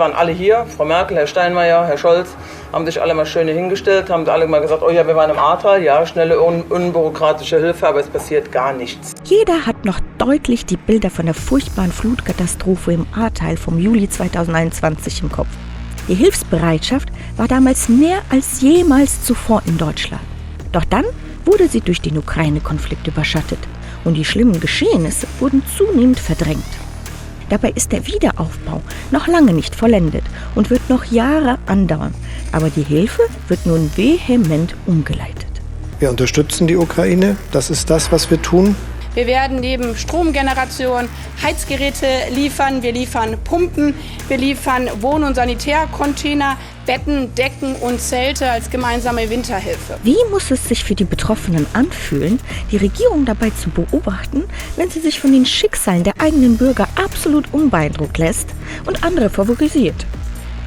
[0.00, 2.30] waren alle hier, Frau Merkel, Herr Steinmeier, Herr Scholz,
[2.72, 5.38] haben sich alle mal schön hingestellt, haben alle mal gesagt, oh ja, wir waren im
[5.38, 9.12] Ahrtal, ja, schnelle, un unbürokratische Hilfe, aber es passiert gar nichts.
[9.22, 15.22] Jeder hat noch deutlich die Bilder von der furchtbaren Flutkatastrophe im Ahrtal vom Juli 2021
[15.22, 15.48] im Kopf.
[16.08, 20.22] Die Hilfsbereitschaft war damals mehr als jemals zuvor in Deutschland.
[20.72, 21.04] Doch dann
[21.44, 23.60] wurde sie durch den Ukraine-Konflikt überschattet
[24.04, 26.64] und die schlimmen Geschehnisse wurden zunehmend verdrängt.
[27.50, 32.14] Dabei ist der Wiederaufbau noch lange nicht vollendet und wird noch Jahre andauern.
[32.52, 35.50] Aber die Hilfe wird nun vehement umgeleitet.
[35.98, 37.36] Wir unterstützen die Ukraine.
[37.52, 38.74] Das ist das, was wir tun.
[39.14, 41.08] Wir werden neben Stromgeneration
[41.42, 43.92] Heizgeräte liefern, wir liefern Pumpen,
[44.28, 49.98] wir liefern Wohn- und Sanitärcontainer, Betten, Decken und Zelte als gemeinsame Winterhilfe.
[50.04, 52.38] Wie muss es sich für die Betroffenen anfühlen,
[52.70, 54.44] die Regierung dabei zu beobachten,
[54.76, 58.50] wenn sie sich von den Schicksalen der eigenen Bürger absolut unbeeindruckt lässt
[58.86, 60.06] und andere favorisiert?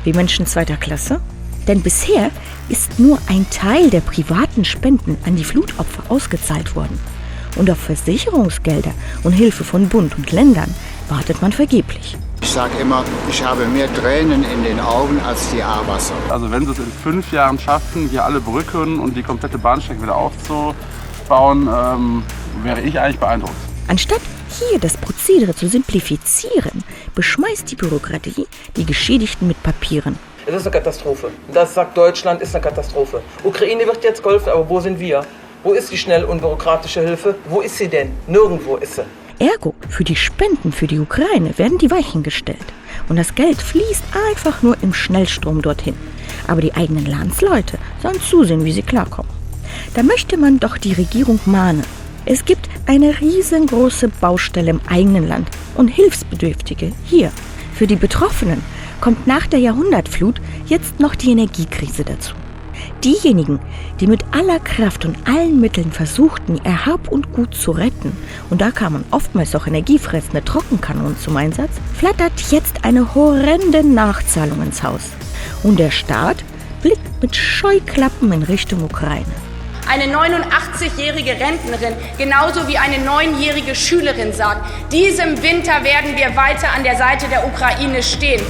[0.03, 1.21] Wie Menschen zweiter Klasse?
[1.69, 2.29] Denn bisher
[2.67, 6.99] ist nur ein Teil der privaten Spenden an die Flutopfer ausgezahlt worden
[7.55, 8.91] und auf Versicherungsgelder
[9.23, 10.73] und Hilfe von Bund und Ländern
[11.09, 12.17] wartet man vergeblich.
[12.41, 16.13] Ich sage immer, ich habe mehr Tränen in den Augen als die A-Wasser.
[16.29, 20.03] Also wenn sie es in fünf Jahren schaffen, hier alle Brücken und die komplette Bahnstrecke
[20.03, 20.75] wieder aufzubauen,
[21.73, 22.23] ähm,
[22.63, 23.55] wäre ich eigentlich beeindruckt.
[23.87, 24.21] Anstatt
[24.59, 26.83] hier das Prozedere zu simplifizieren,
[27.15, 30.17] beschmeißt die Bürokratie die Geschädigten mit Papieren.
[30.45, 31.31] Es ist eine Katastrophe.
[31.53, 33.21] Das sagt Deutschland, ist eine Katastrophe.
[33.43, 35.25] Ukraine wird jetzt geholfen, aber wo sind wir?
[35.63, 37.35] Wo ist die schnell unbürokratische Hilfe?
[37.47, 38.11] Wo ist sie denn?
[38.27, 39.03] Nirgendwo ist sie.
[39.39, 42.65] Ergo, für die Spenden für die Ukraine werden die Weichen gestellt.
[43.07, 45.95] Und das Geld fließt einfach nur im Schnellstrom dorthin.
[46.47, 49.31] Aber die eigenen Landsleute sollen zusehen, wie sie klarkommen.
[49.93, 51.83] Da möchte man doch die Regierung mahnen.
[52.25, 57.31] Es gibt eine riesengroße Baustelle im eigenen Land und Hilfsbedürftige hier.
[57.73, 58.61] Für die Betroffenen
[58.99, 62.33] kommt nach der Jahrhundertflut jetzt noch die Energiekrise dazu.
[63.03, 63.59] Diejenigen,
[63.99, 68.15] die mit aller Kraft und allen Mitteln versuchten, ihr Hab und Gut zu retten,
[68.49, 74.83] und da kamen oftmals auch energiefressende Trockenkanonen zum Einsatz, flattert jetzt eine horrende Nachzahlung ins
[74.83, 75.11] Haus.
[75.63, 76.43] Und der Staat
[76.81, 79.25] blickt mit Scheuklappen in Richtung Ukraine.
[79.87, 86.83] Eine 89-jährige Rentnerin, genauso wie eine neunjährige Schülerin sagt, diesem Winter werden wir weiter an
[86.83, 88.41] der Seite der Ukraine stehen.